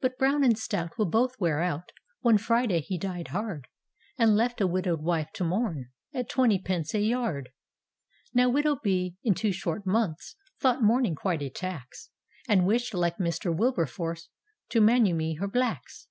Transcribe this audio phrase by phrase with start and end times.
[0.00, 3.68] But Brown and stout will both wear out One Friday he died hard.
[4.18, 7.50] And left a widow'd wife to mourn At twenty pence a yard.
[8.34, 9.14] Now widow B.
[9.22, 12.10] in two short months Thought mouming quite a tax;
[12.48, 14.24] And wished, like Mr, Wilberforcc,
[14.70, 16.08] To manumit hei blacks.